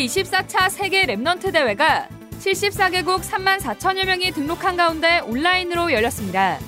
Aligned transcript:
제24차 0.00 0.70
세계 0.70 1.04
Remnant 1.04 1.52
대회가 1.52 2.08
74개국 2.40 3.20
3만 3.20 3.60
4천여 3.60 4.06
명이 4.06 4.30
등록한 4.32 4.76
가운데 4.76 5.18
온라인으로 5.20 5.92
열렸습니다. 5.92 6.58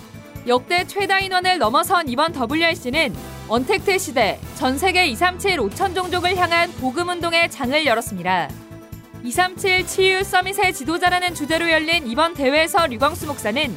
역대 0.47 0.87
최다 0.87 1.21
인원을 1.21 1.59
넘어선 1.59 2.09
이번 2.09 2.35
WRC는 2.35 3.15
언택트 3.49 3.99
시대 3.99 4.39
전 4.57 4.77
세계 4.77 5.07
237 5.07 5.57
5천 5.61 5.95
종족을 5.95 6.37
향한 6.37 6.71
복음 6.73 7.09
운동의 7.09 7.51
장을 7.51 7.87
열었습니다. 7.87 8.51
237 9.25 9.87
치유 9.87 10.25
summit의 10.25 10.75
지도자라는 10.75 11.35
주제로 11.35 11.71
열린 11.71 12.07
이번 12.07 12.35
대회에서 12.35 12.87
류광수 12.87 13.27
목사는 13.27 13.75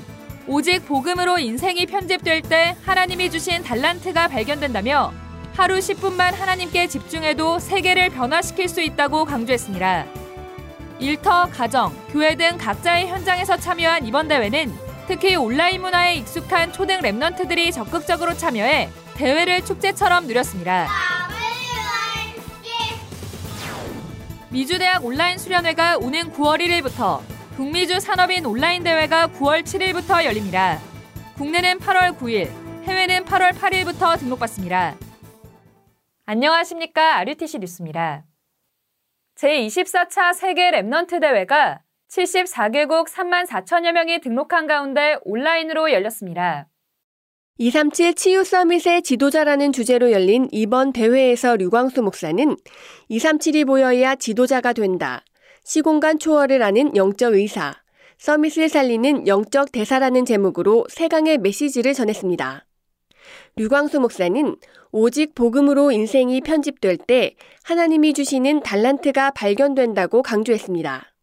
오직 0.48 0.86
복음으로 0.86 1.40
인생이 1.40 1.86
편집될 1.86 2.42
때 2.42 2.76
하나님이 2.84 3.32
주신 3.32 3.64
달란트가 3.64 4.28
발견된다며 4.28 5.14
하루 5.55 5.77
10분만 5.77 6.36
하나님께 6.36 6.87
집중해도 6.87 7.59
세계를 7.59 8.09
변화시킬 8.09 8.68
수 8.68 8.82
있다고 8.82 9.23
강조했습니다. 9.23 10.05
일터, 11.00 11.45
가정, 11.45 11.95
교회 12.09 12.36
등 12.36 12.57
각자의 12.57 13.07
현장에서 13.07 13.55
참여한 13.55 14.05
이번 14.05 14.28
대회는 14.28 14.73
특히 15.07 15.36
온라인 15.37 15.81
문화에 15.81 16.15
익숙한 16.15 16.73
초등 16.73 17.00
랩넌트들이 17.00 17.71
적극적으로 17.71 18.36
참여해 18.36 18.89
대회를 19.15 19.64
축제처럼 19.64 20.28
누렸습니다. 20.28 20.89
미주대학 24.50 25.06
온라인 25.06 25.37
수련회가 25.37 25.97
오는 25.97 26.33
9월 26.33 26.59
1일부터 26.59 27.21
북미주 27.56 28.01
산업인 28.01 28.45
온라인 28.45 28.83
대회가 28.83 29.28
9월 29.28 29.64
7일부터 29.64 30.25
열립니다. 30.25 30.79
국내는 31.37 31.79
8월 31.79 32.17
9일, 32.17 32.50
해외는 32.83 33.23
8월 33.23 33.53
8일부터 33.53 34.19
등록받습니다. 34.19 34.95
안녕하십니까. 36.28 37.18
RUTC 37.18 37.59
뉴스입니다. 37.59 38.26
제24차 39.36 40.34
세계 40.34 40.72
Remnant 40.72 41.22
대회가 41.22 41.81
74개국 42.09 43.08
3만 43.08 43.45
4천여 43.45 43.92
명이 43.92 44.22
등록한 44.22 44.66
가운데 44.66 45.18
온라인으로 45.23 45.92
열렸습니다. 45.92 46.68
237 47.59 48.16
치유 48.16 48.44
summit의 48.44 49.04
지도자라는 49.03 49.72
주제로 49.72 50.12
열린 50.12 50.48
이번 50.52 50.94
대회에서 50.94 51.58
류광수 51.58 52.02
목사는 52.02 52.58
237이 53.12 53.68
보여야 53.68 54.16
지도자가 54.16 54.73
된다. 54.73 55.23
시공간 55.64 56.18
초월을 56.18 56.64
하는 56.64 56.96
영적 56.96 57.36
의사, 57.36 57.76
서밋을 58.18 58.70
살리는 58.70 59.28
영적 59.28 59.72
대사라는 59.72 60.26
제목으로 60.26 60.86
세강의 60.90 61.38
메시지를 61.38 61.94
전했습니다. 61.94 62.66
류광수 63.56 64.00
목사는 64.00 64.56
오직 64.92 65.36
복음으로 65.36 65.92
인생이 65.92 66.42
편집될 66.42 66.98
때 66.98 67.36
하나님이 67.64 68.14
주시는 68.14 68.62
달란트가 68.64 69.31
발견된다고 69.31 70.23
강조했습니다. 70.23 71.14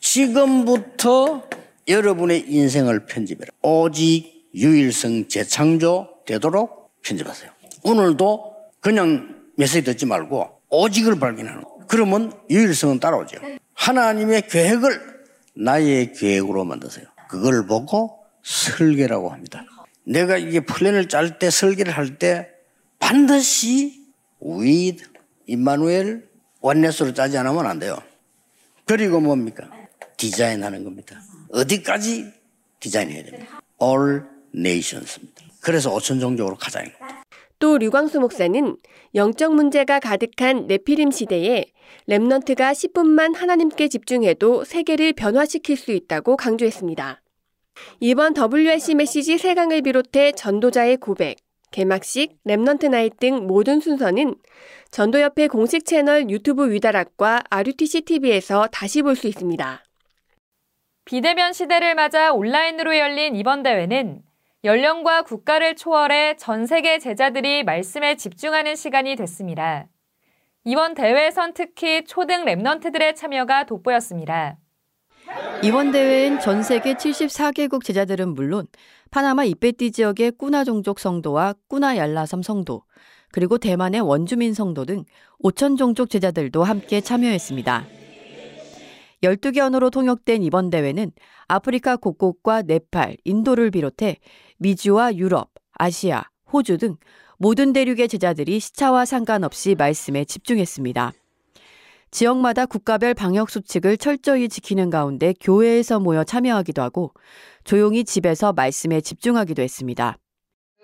지금부터 0.00 1.42
여러분의 1.88 2.44
인생을 2.48 3.06
편집해라. 3.06 3.50
오직 3.62 4.50
유일성 4.54 5.28
재창조 5.28 6.08
되도록 6.26 6.92
편집하세요. 7.02 7.50
오늘도 7.84 8.54
그냥 8.80 9.42
메시지 9.56 9.84
듣지 9.84 10.06
말고 10.06 10.48
오직을 10.68 11.18
발견하는 11.18 11.64
그러면 11.88 12.32
유일성은 12.50 13.00
따라오죠. 13.00 13.38
하나님의 13.74 14.48
계획을 14.48 15.22
나의 15.54 16.12
계획으로 16.12 16.64
만드세요. 16.64 17.06
그걸 17.28 17.66
보고 17.66 18.18
설계라고 18.42 19.30
합니다. 19.30 19.64
내가 20.04 20.36
이게 20.36 20.60
플랜을 20.60 21.08
짤 21.08 21.38
때 21.38 21.50
설계를 21.50 21.92
할 21.96 22.18
때 22.18 22.48
반드시 22.98 24.04
with 24.42 25.04
임마누엘 25.46 26.28
원네스로 26.60 27.14
짜지 27.14 27.38
않으면 27.38 27.66
안 27.66 27.78
돼요. 27.78 27.98
그리고 28.84 29.20
뭡니까? 29.20 29.70
디자인하는 30.16 30.84
겁니다. 30.84 31.20
어디까지 31.52 32.32
디자인해야 32.80 33.24
됩니다. 33.24 33.60
All 33.82 34.22
Nations입니다. 34.54 35.42
그래서 35.60 35.92
오천 35.92 36.20
종족으로 36.20 36.56
가자. 36.56 36.82
또 37.58 37.78
류광수 37.78 38.18
목사는 38.20 38.76
영적 39.14 39.54
문제가 39.54 40.00
가득한 40.00 40.66
네피림 40.66 41.12
시대에 41.12 41.66
Remnant가 42.08 42.72
10분만 42.72 43.36
하나님께 43.36 43.88
집중해도 43.88 44.64
세계를 44.64 45.12
변화시킬 45.12 45.76
수 45.76 45.92
있다고 45.92 46.36
강조했습니다. 46.36 47.21
이번 48.00 48.34
WRC 48.34 48.96
메시지 48.96 49.36
3강을 49.36 49.84
비롯해 49.84 50.32
전도자의 50.32 50.96
고백, 50.96 51.36
개막식, 51.70 52.36
Remnant 52.44 52.90
Night 52.90 53.18
등 53.18 53.46
모든 53.46 53.80
순서는 53.80 54.34
전도협회 54.90 55.48
공식 55.48 55.84
채널 55.84 56.28
유튜브 56.28 56.70
위다락과 56.70 57.44
RUTC 57.48 58.02
TV에서 58.02 58.66
다시 58.72 59.02
볼 59.02 59.16
수 59.16 59.26
있습니다. 59.26 59.84
비대면 61.04 61.52
시대를 61.52 61.94
맞아 61.94 62.32
온라인으로 62.32 62.96
열린 62.96 63.34
이번 63.34 63.62
대회는 63.62 64.22
연령과 64.64 65.22
국가를 65.22 65.74
초월해 65.74 66.36
전 66.36 66.66
세계 66.66 66.98
제자들이 66.98 67.64
말씀에 67.64 68.14
집중하는 68.16 68.76
시간이 68.76 69.16
됐습니다. 69.16 69.88
이번 70.64 70.94
대회에선 70.94 71.54
특히 71.54 72.04
초등 72.04 72.44
랩넌트들의 72.44 73.16
참여가 73.16 73.64
돋보였습니다. 73.64 74.58
이번 75.62 75.92
대회엔 75.92 76.40
전 76.40 76.62
세계 76.62 76.94
74개국 76.94 77.84
제자들은 77.84 78.34
물론 78.34 78.66
파나마 79.10 79.44
이페티 79.44 79.92
지역의 79.92 80.32
꾸나 80.32 80.64
종족 80.64 80.98
성도와 80.98 81.54
꾸나 81.68 81.96
얄라섬 81.96 82.42
성도, 82.42 82.82
그리고 83.30 83.58
대만의 83.58 84.00
원주민 84.00 84.54
성도 84.54 84.84
등 84.84 85.04
5천 85.44 85.78
종족 85.78 86.10
제자들도 86.10 86.64
함께 86.64 87.00
참여했습니다. 87.00 87.86
12개 89.22 89.58
언어로 89.60 89.90
통역된 89.90 90.42
이번 90.42 90.70
대회는 90.70 91.12
아프리카 91.46 91.96
곳곳과 91.96 92.62
네팔, 92.62 93.18
인도를 93.24 93.70
비롯해 93.70 94.16
미주와 94.58 95.14
유럽, 95.14 95.50
아시아, 95.74 96.24
호주 96.52 96.78
등 96.78 96.96
모든 97.38 97.72
대륙의 97.72 98.08
제자들이 98.08 98.58
시차와 98.58 99.04
상관없이 99.04 99.74
말씀에 99.76 100.24
집중했습니다. 100.24 101.12
지역마다 102.12 102.66
국가별 102.66 103.14
방역 103.14 103.48
수칙을 103.50 103.96
철저히 103.96 104.48
지키는 104.48 104.90
가운데 104.90 105.34
교회에서 105.40 105.98
모여 105.98 106.24
참여하기도 106.24 106.82
하고 106.82 107.12
조용히 107.64 108.04
집에서 108.04 108.52
말씀에 108.52 109.00
집중하기도 109.00 109.62
했습니다. 109.62 110.18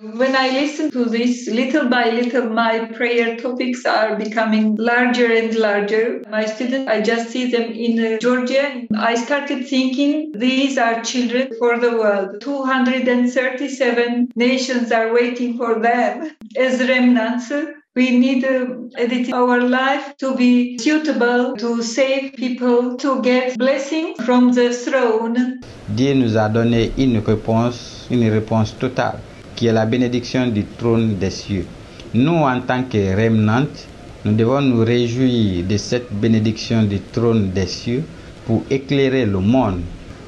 When 0.00 0.34
I 0.36 0.48
listen 0.50 0.92
to 0.92 1.06
this, 1.06 1.50
little 1.50 1.90
by 1.90 2.10
little, 2.12 2.48
my 2.48 2.86
prayer 2.92 3.36
topics 3.36 3.84
are 3.84 4.16
becoming 4.16 4.76
larger 4.78 5.26
and 5.26 5.58
larger. 5.58 6.22
My 6.30 6.46
students, 6.46 6.88
I 6.88 7.02
just 7.02 7.30
see 7.30 7.50
them 7.50 7.72
in 7.72 8.18
Georgia. 8.20 8.86
I 8.96 9.16
started 9.16 9.66
thinking 9.66 10.30
these 10.38 10.78
are 10.78 11.02
children 11.02 11.50
for 11.58 11.80
the 11.80 11.98
world. 11.98 12.40
237 12.40 14.28
nations 14.36 14.92
are 14.92 15.12
waiting 15.12 15.58
for 15.58 15.80
them 15.80 16.30
as 16.56 16.78
remnants. 16.88 17.50
We 17.98 18.12
need 18.16 18.44
to 18.44 18.88
edit 18.96 19.32
our 19.32 19.58
life 19.60 20.14
to 20.18 20.36
be 20.36 20.78
suitable 20.78 21.56
to 21.56 21.82
save 21.82 22.32
people, 22.34 22.96
to 22.98 23.20
get 23.22 23.58
blessing 23.58 24.14
from 24.24 24.52
the 24.52 24.72
throne. 24.72 25.58
Dieu 25.88 26.14
nous 26.14 26.36
a 26.36 26.48
donné 26.48 26.92
une 26.96 27.18
réponse, 27.18 28.06
une 28.08 28.30
réponse 28.30 28.78
totale 28.78 29.18
qui 29.56 29.66
est 29.66 29.72
la 29.72 29.84
bénédiction 29.84 30.46
du 30.46 30.62
trône 30.78 31.16
des 31.18 31.30
cieux. 31.30 31.66
Nous, 32.14 32.36
en 32.36 32.60
tant 32.60 32.84
que 32.84 33.16
remnantes, 33.16 33.88
nous 34.24 34.32
devons 34.32 34.60
nous 34.60 34.84
réjouir 34.84 35.64
de 35.64 35.76
cette 35.76 36.12
bénédiction 36.12 36.84
du 36.84 37.00
trône 37.00 37.50
des 37.50 37.66
cieux 37.66 38.04
pour 38.46 38.62
éclairer 38.70 39.26
le 39.26 39.40
monde. 39.40 39.80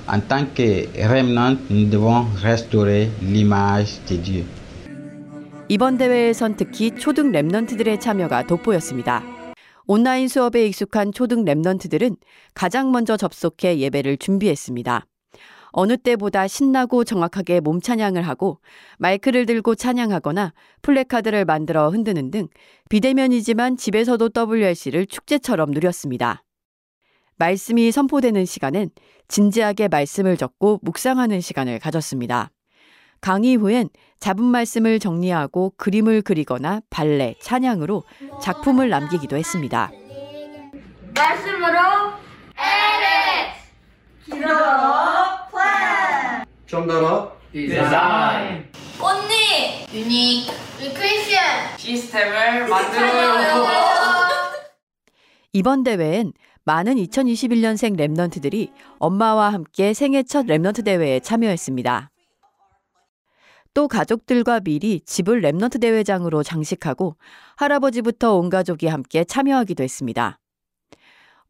En 0.08 0.19
tant 0.19 0.44
que 0.56 0.87
remnantes, 1.06 1.60
nous 1.70 1.84
devons 1.87 2.26
restaurer 2.42 3.10
l'image 3.22 4.00
de 4.10 4.16
Dieu. 4.16 4.44
이번 5.70 5.99
대회에선 5.99 6.56
특히 6.56 6.90
초등 6.90 7.31
랩넌트들의 7.31 8.00
참여가 8.00 8.44
돋보였습니다. 8.44 9.22
온라인 9.87 10.26
수업에 10.26 10.67
익숙한 10.67 11.12
초등 11.12 11.44
랩넌트들은 11.44 12.17
가장 12.55 12.90
먼저 12.90 13.17
접속해 13.17 13.78
예배를 13.78 14.17
준비했습니다. 14.17 15.06
어느 15.70 15.96
때보다 15.96 16.49
신나고 16.49 17.05
정확하게 17.05 17.61
몸 17.61 17.81
찬양을 17.81 18.22
하고 18.22 18.58
마이크를 18.99 19.46
들고 19.46 19.76
찬양하거나 19.76 20.55
플래카드를 20.82 21.44
만들어 21.44 21.88
흔드는 21.90 22.32
등 22.32 22.49
비대면이지만 22.88 23.76
집에서도 23.76 24.28
WRC를 24.37 25.06
축제처럼 25.06 25.70
누렸습니다. 25.70 26.43
말씀이 27.37 27.93
선포되는 27.93 28.44
시간엔 28.44 28.90
진지하게 29.28 29.87
말씀을 29.87 30.37
적고 30.37 30.81
묵상하는 30.82 31.40
시간을 31.40 31.78
가졌습니다. 31.78 32.50
강의 33.20 33.56
후엔 33.56 33.88
잡은 34.19 34.44
말씀을 34.44 34.99
정리하고 34.99 35.72
그림을 35.76 36.22
그리거나 36.22 36.81
발레, 36.90 37.37
찬양으로 37.40 38.05
작품을 38.43 38.88
남기기도 38.88 39.37
했습니다. 39.37 39.90
말씀으로 41.14 41.78
에레스! 42.56 43.70
기도로 44.25 44.49
플랜 45.50 46.44
좀더 46.67 47.37
디자인. 47.52 48.70
언니 49.00 49.87
유닉! 49.93 50.50
리크리션 50.81 51.40
시스템을 51.76 52.69
만들어요. 52.69 53.81
이번 55.52 55.82
대회엔 55.82 56.32
많은 56.64 56.94
2021년생 56.94 57.96
랩넌트들이 57.99 58.70
엄마와 58.99 59.52
함께 59.52 59.93
생애 59.93 60.22
첫 60.22 60.46
Remnant 60.46 60.84
대회에 60.84 61.20
참여했습니다. 61.20 62.11
또 63.72 63.87
가족들과 63.88 64.61
미리 64.61 65.00
집을 65.00 65.43
Remnant 65.43 65.81
대회장으로 65.81 66.43
장식하고 66.43 67.17
할아버지부터 67.56 68.37
온 68.37 68.50
가족이 68.50 68.88
함께 68.88 69.25
참여하기도 69.25 69.82
했습니다. 69.82 70.38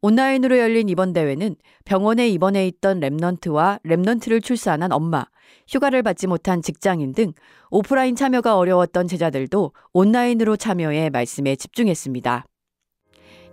온라인으로 0.03 0.57
열린 0.57 0.89
이번 0.89 1.13
대회는 1.13 1.55
병원에 1.85 2.27
입원해 2.27 2.67
있던 2.67 2.99
Remnant와 2.99 3.81
Remnant를 3.83 4.43
출산한 4.43 4.91
엄마, 4.91 5.25
휴가를 5.67 6.01
받지 6.01 6.27
못한 6.27 6.61
직장인 6.61 7.13
등 7.13 7.33
오프라인 7.69 8.15
참여가 8.15 8.57
어려웠던 8.57 9.07
제자들도 9.07 9.73
온라인으로 9.93 10.57
참여해 10.57 11.11
말씀에 11.11 11.55
집중했습니다. 11.55 12.45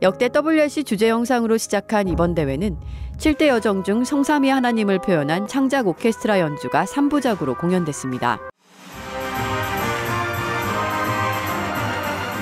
역대 0.01 0.31
WRC 0.35 0.85
주제 0.85 1.09
영상으로 1.09 1.57
시작한 1.59 2.09
이번 2.09 2.35
대회는 2.35 2.79
7대 3.19 3.49
여정 3.49 3.83
중 3.83 4.05
성삼위 4.05 4.49
하나님을 4.49 5.01
표현한 5.01 5.49
창작 5.49 5.89
오케스트라 5.89 6.39
연주가 6.41 6.85
3부작으로 6.85 7.59
공연됐습니다. 7.59 8.39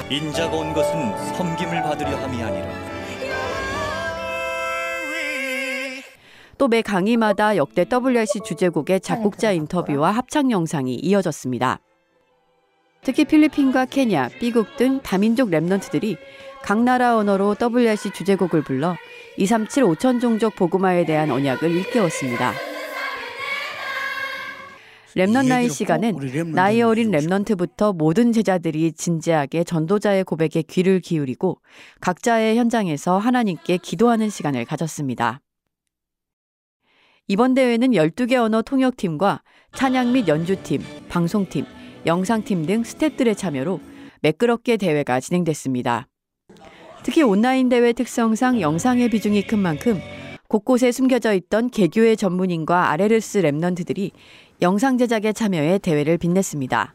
인자가 0.08 0.56
온 0.56 0.72
것은 0.72 1.34
섬김을 1.34 1.82
받으려 1.82 2.16
함이 2.16 2.40
아니라 2.40 2.68
또매 6.56 6.80
강의마다 6.80 7.56
역대 7.56 7.84
WRC 7.90 8.40
주제곡의 8.44 9.00
작곡자 9.00 9.50
인터뷰와 9.50 10.12
합창 10.12 10.50
영상이 10.52 10.94
이어졌습니다. 10.94 11.80
특히 13.02 13.24
필리핀과 13.24 13.86
케냐, 13.86 14.28
B국 14.40 14.76
등 14.76 15.00
다민족 15.02 15.50
Remnant들이 15.50 16.16
각 16.62 16.82
나라 16.82 17.16
언어로 17.16 17.56
WRC 17.60 18.12
주제곡을 18.12 18.62
불러 18.62 18.96
237 19.38 19.84
5천 19.84 20.20
종족 20.20 20.54
복음화에 20.54 21.04
대한 21.04 21.30
언약을 21.32 21.70
일깨웠습니다. 21.70 22.75
랩넌 25.16 25.48
나이 25.48 25.70
시간은 25.70 26.52
나이 26.52 26.82
어린 26.82 27.10
Remnant부터 27.10 27.96
모든 27.96 28.32
제자들이 28.32 28.92
진지하게 28.92 29.64
전도자의 29.64 30.24
고백에 30.24 30.62
귀를 30.68 31.00
기울이고 31.00 31.58
각자의 32.02 32.58
현장에서 32.58 33.16
하나님께 33.16 33.78
기도하는 33.78 34.28
시간을 34.28 34.66
가졌습니다. 34.66 35.40
이번 37.28 37.54
대회는 37.54 37.92
12개 37.92 38.34
언어 38.34 38.60
통역팀과 38.60 39.42
찬양 39.74 40.12
및 40.12 40.28
연주팀, 40.28 40.82
방송팀, 41.08 41.64
영상팀 42.04 42.66
등 42.66 42.84
스태프들의 42.84 43.36
참여로 43.36 43.80
매끄럽게 44.20 44.76
대회가 44.76 45.18
진행됐습니다. 45.18 46.08
특히 47.02 47.22
온라인 47.22 47.70
대회 47.70 47.94
특성상 47.94 48.60
영상의 48.60 49.08
비중이 49.08 49.46
큰 49.46 49.60
만큼 49.60 49.98
곳곳에 50.48 50.92
숨겨져 50.92 51.34
있던 51.34 51.70
개교회 51.70 52.16
전문인과 52.16 52.90
아레르스 52.90 53.42
Remnant들이 53.42 54.12
영상 54.62 54.96
제작에 54.96 55.32
참여해 55.32 55.78
대회를 55.78 56.16
빛냈습니다. 56.16 56.94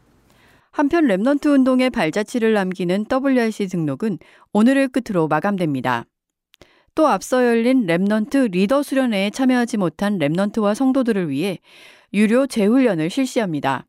한편 0.72 1.04
Remnant 1.04 1.46
운동의 1.46 1.90
발자취를 1.90 2.54
남기는 2.54 3.06
WRC 3.08 3.68
등록은 3.68 4.18
오늘을 4.52 4.88
끝으로 4.88 5.28
마감됩니다. 5.28 6.04
또 6.94 7.06
앞서 7.06 7.46
열린 7.46 7.86
Remnant 7.86 8.50
리더 8.50 8.82
수련회에 8.82 9.30
참여하지 9.30 9.76
못한 9.76 10.18
Remnant와 10.18 10.74
성도들을 10.74 11.28
위해 11.30 11.58
유료 12.12 12.46
재훈련을 12.46 13.10
실시합니다. 13.10 13.86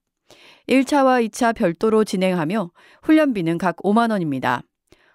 1차와 0.68 1.28
2차 1.28 1.56
별도로 1.56 2.04
진행하며 2.04 2.72
훈련비는 3.02 3.58
각 3.58 3.78
5만 3.78 4.12
원입니다. 4.12 4.62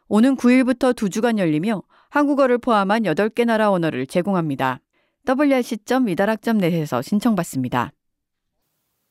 오는 0.09 0.37
9일부터 0.37 0.95
2주간 0.95 1.39
열리며 1.39 1.83
한국어를 2.11 2.59
포함한 2.59 3.03
8개 3.05 3.45
나라 3.45 3.71
언어를 3.71 4.07
제공합니다. 4.07 4.81
wrc.미다락.net에서 5.27 7.03
신청받습니다. 7.03 7.93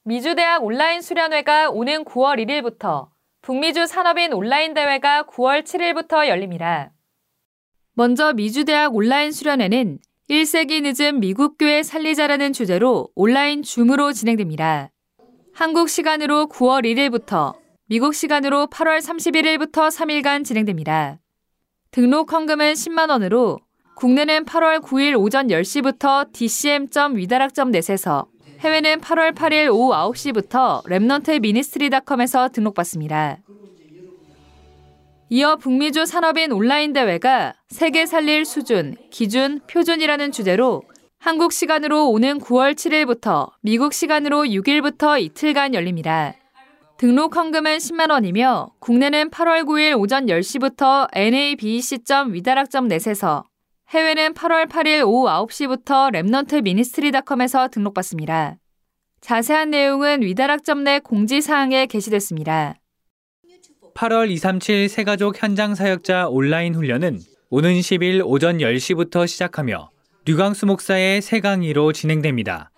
미주대학 0.07 0.63
온라인 0.63 1.01
수련회가 1.01 1.69
오는 1.69 2.06
9월 2.06 2.42
1일부터 2.42 3.09
북미주 3.42 3.88
산업인 3.88 4.31
온라인 4.31 4.74
대회가 4.74 5.24
9월 5.24 5.63
7일부터 5.63 6.30
열립니다. 6.30 6.94
먼저 7.92 8.31
미주대학 8.31 8.95
온라인 8.95 9.33
수련회는 9.33 10.00
1세기 10.30 10.81
늦은 10.81 11.19
미국 11.19 11.57
교회 11.57 11.83
살리자라는 11.83 12.54
주제로 12.54 13.09
온라인 13.15 13.63
줌으로 13.63 14.13
진행됩니다. 14.13 14.92
한국 15.54 15.89
시간으로 15.89 16.48
9월 16.48 16.86
1일부터 16.86 17.56
미국 17.88 18.15
시간으로 18.15 18.68
8월 18.68 19.01
31일부터 19.01 19.92
3일간 19.92 20.45
진행됩니다. 20.45 21.19
등록 21.92 22.31
헌금은 22.31 22.75
10만 22.75 23.09
원으로 23.09 23.59
국내는 23.98 24.45
8월 24.45 24.80
9일 24.80 25.19
오전 25.19 25.48
10시부터 25.48 26.31
dcm.위다락.net에서 26.31 28.37
해외는 28.59 29.01
8월 29.01 29.36
8일 29.36 29.71
오후 29.71 29.94
9시부터 29.94 30.83
Remnant 30.86 31.42
ministry닷컴에서 31.42 32.50
등록받습니다. 32.50 33.38
이어 35.30 35.57
북미주 35.57 36.06
산업인 36.06 36.51
온라인 36.51 36.94
대회가 36.94 37.54
세계 37.68 38.06
살릴 38.06 38.45
수준, 38.45 38.95
기준, 39.12 39.59
표준이라는 39.68 40.31
주제로 40.31 40.83
한국 41.19 41.51
시간으로 41.51 42.09
오는 42.09 42.39
9월 42.39 42.74
7일부터 42.74 43.50
미국 43.62 43.94
시간으로 43.94 44.45
6일부터 44.45 45.21
이틀간 45.21 45.74
열립니다. 45.74 46.33
등록 46.98 47.36
헌금은 47.36 47.77
10만 47.77 48.09
원이며 48.09 48.69
국내는 48.80 49.30
8월 49.30 49.65
9일 49.65 50.00
오전 50.00 50.27
10시부터 50.27 51.09
nabc.wedarak.net에서 51.14 53.44
해외는 53.89 54.34
8월 54.34 54.68
8일 54.68 55.07
오후 55.07 55.28
9시부터 55.28 56.12
Remnant 56.12 56.62
Ministry닷컴에서 56.64 57.69
등록받습니다. 57.69 58.57
자세한 59.22 59.69
내용은 59.69 60.22
wedarak.net 60.24 61.04
공지사항에 61.06 61.86
게시됐습니다. 61.86 62.75
8월 63.95 64.30
237 64.30 64.89
새가족 64.89 65.42
현장 65.42 65.74
사역자 65.74 66.28
온라인 66.28 66.75
훈련은 66.75 67.22
오는 67.50 67.74
10일 67.80 68.24
오전 68.25 68.57
10시부터 68.57 69.25
시작하며 69.25 69.90
류광수 70.25 70.66
목사의 70.66 71.22
새 71.22 71.40
강의로 71.40 71.94
진행됩니다. 71.94 72.72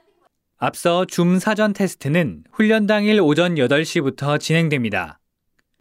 앞서 0.57 1.05
줌 1.05 1.39
사전 1.39 1.73
테스트는 1.73 2.43
훈련 2.51 2.85
당일 2.85 3.19
오전 3.19 3.55
8시부터 3.55 4.39
진행됩니다. 4.39 5.19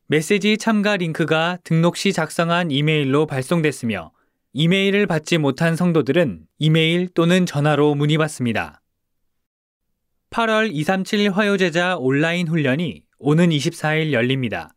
메시지 0.07 0.57
참가 0.57 0.97
링크가 0.97 1.59
등록 1.65 1.99
시 1.99 2.15
작성한 2.15 2.71
이메일로 2.71 3.27
발송됐으며 3.27 4.13
이메일을 4.61 5.07
받지 5.07 5.39
못한 5.39 5.77
성도들은 5.77 6.41
이메일 6.59 7.09
또는 7.15 7.47
전화로 7.47 7.95
문의받습니다. 7.95 8.83
8월 10.31 10.71
237 10.73 11.31
화요제자 11.31 11.97
온라인 11.97 12.49
훈련이 12.49 13.05
오는 13.21 13.51
24일 13.51 14.11
열립니다. 14.11 14.75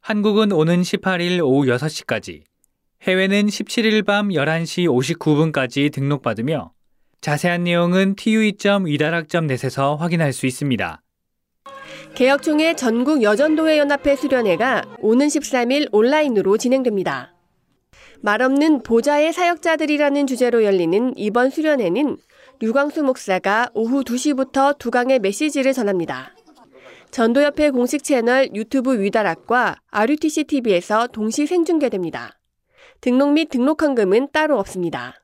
한국은 0.00 0.52
오는 0.52 0.80
18일 0.80 1.44
오후 1.44 1.66
6시까지, 1.66 2.44
해외는 3.02 3.48
17일 3.48 4.06
밤 4.06 4.28
11시 4.30 4.86
59분까지 5.18 5.92
등록받으며 5.92 6.72
자세한 7.20 7.64
내용은 7.64 8.14
tue.위다락.net에서 8.14 9.96
확인할 9.96 10.32
수 10.32 10.46
있습니다. 10.46 11.02
개혁총회 12.14 12.74
전국 12.74 13.22
여전도회 13.22 13.76
연합회 13.76 14.16
수련회가 14.16 14.96
오는 15.00 15.26
13일 15.26 15.88
온라인으로 15.92 16.56
진행됩니다. 16.56 17.34
말없는 18.20 18.82
보좌의 18.82 19.32
사역자들이라는 19.32 20.26
주제로 20.26 20.64
열리는 20.64 21.12
이번 21.16 21.50
수련회는 21.50 22.16
류광수 22.60 23.04
목사가 23.04 23.70
오후 23.74 24.02
2시부터 24.02 24.76
두 24.78 24.90
강의 24.90 25.18
메시지를 25.20 25.72
전합니다. 25.72 26.34
전도협회 27.10 27.70
공식 27.70 28.02
채널 28.02 28.48
유튜브 28.54 29.00
위다락과 29.00 29.76
RUTC 29.90 30.44
TV에서 30.44 31.06
동시 31.06 31.46
생중계됩니다. 31.46 32.38
등록 33.00 33.32
및 33.32 33.48
등록 33.48 33.82
헌금은 33.82 34.28
따로 34.32 34.58
없습니다. 34.58 35.14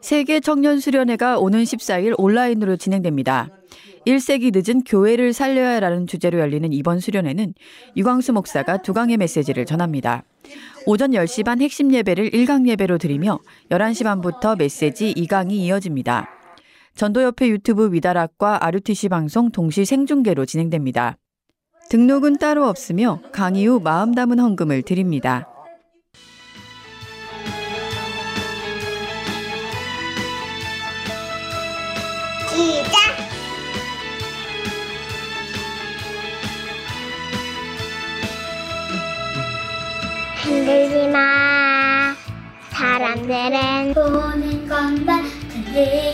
세계 0.00 0.40
청년 0.40 0.78
수련회가 0.78 1.38
오는 1.38 1.62
14일 1.62 2.14
온라인으로 2.18 2.76
진행됩니다. 2.76 3.48
1세기 4.06 4.52
늦은 4.54 4.84
교회를 4.84 5.32
살려야 5.32 5.74
하라는 5.76 6.06
주제로 6.06 6.38
열리는 6.38 6.72
이번 6.72 7.00
수련회는 7.00 7.54
유광수 7.96 8.32
목사가 8.32 8.78
두 8.78 8.94
강의 8.94 9.16
메시지를 9.16 9.66
전합니다. 9.66 10.22
오전 10.86 11.10
10시 11.10 11.44
반 11.44 11.60
핵심 11.60 11.92
예배를 11.92 12.30
1강 12.30 12.66
예배로 12.68 12.98
드리며 12.98 13.40
11시 13.70 14.04
반부터 14.04 14.56
메시지 14.56 15.12
2강이 15.14 15.52
이어집니다. 15.52 16.30
전도협회 16.94 17.48
유튜브 17.48 17.92
위다락과 17.92 18.64
RUTC 18.64 19.08
방송 19.08 19.50
동시 19.50 19.84
생중계로 19.84 20.46
진행됩니다. 20.46 21.18
등록은 21.90 22.38
따로 22.38 22.66
없으며 22.66 23.20
강의 23.32 23.66
후 23.66 23.80
마음 23.80 24.14
담은 24.14 24.38
헌금을 24.38 24.82
드립니다. 24.82 25.48
마. 41.06 42.14
사람들은 42.70 43.94
보는 43.94 44.68
것만 44.68 45.24
들리 45.48 46.07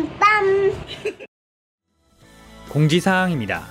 빰빰 0.00 1.26
공지사항입니다. 2.70 3.66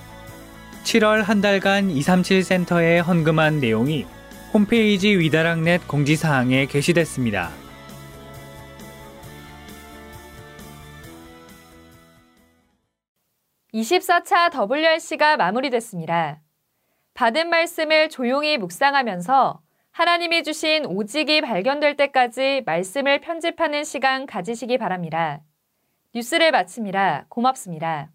7월 0.84 1.24
한 1.24 1.42
달간 1.42 1.90
237 1.90 2.44
센터에 2.44 3.00
헌금한 3.00 3.60
내용이 3.60 4.06
홈페이지 4.54 5.18
위다락넷 5.18 5.88
공지사항에 5.88 6.66
게시됐습니다. 6.66 7.50
(24차 13.74 14.52
WRC가) 14.52 15.38
마무리됐습니다. 15.38 16.42
받은 17.14 17.50
말씀을 17.50 18.10
조용히 18.10 18.58
묵상하면서 18.58 19.62
하나님이 19.92 20.44
주신 20.44 20.86
오직이 20.86 21.42
발견될 21.42 21.96
때까지 21.98 22.64
말씀을 22.66 23.22
편집하는 23.22 23.84
시간 23.84 24.26
가지시기 24.26 24.78
바랍니다. 24.78 25.42
뉴스를 26.14 26.52
마칩니다. 26.52 27.26
고맙습니다. 27.30 28.12